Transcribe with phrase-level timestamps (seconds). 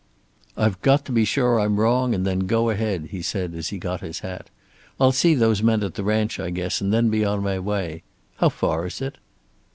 [0.57, 3.77] "I've got to be sure I'm wrong, and then go ahead," he said, as he
[3.77, 4.49] got his hat.
[4.99, 8.01] "I'll see those men at the ranch, I guess, and then be on my way.
[8.37, 9.19] How far is it?"